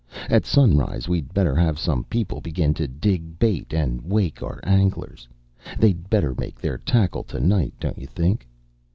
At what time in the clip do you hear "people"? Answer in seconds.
2.05-2.41